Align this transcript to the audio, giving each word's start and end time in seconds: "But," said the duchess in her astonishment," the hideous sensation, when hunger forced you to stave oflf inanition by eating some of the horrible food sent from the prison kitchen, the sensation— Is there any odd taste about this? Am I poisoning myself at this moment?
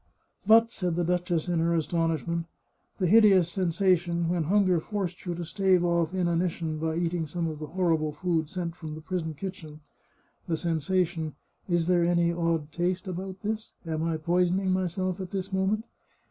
"But," 0.47 0.71
said 0.71 0.95
the 0.95 1.03
duchess 1.03 1.47
in 1.47 1.59
her 1.59 1.75
astonishment," 1.75 2.47
the 2.97 3.05
hideous 3.05 3.49
sensation, 3.51 4.29
when 4.29 4.45
hunger 4.45 4.79
forced 4.79 5.23
you 5.27 5.35
to 5.35 5.45
stave 5.45 5.81
oflf 5.81 6.09
inanition 6.11 6.79
by 6.79 6.95
eating 6.95 7.27
some 7.27 7.47
of 7.47 7.59
the 7.59 7.67
horrible 7.67 8.11
food 8.11 8.49
sent 8.49 8.75
from 8.75 8.95
the 8.95 9.01
prison 9.01 9.35
kitchen, 9.35 9.81
the 10.47 10.57
sensation— 10.57 11.35
Is 11.69 11.85
there 11.85 12.03
any 12.03 12.33
odd 12.33 12.71
taste 12.71 13.07
about 13.07 13.41
this? 13.43 13.73
Am 13.85 14.01
I 14.01 14.17
poisoning 14.17 14.71
myself 14.71 15.19
at 15.21 15.29
this 15.29 15.53
moment? 15.53 15.85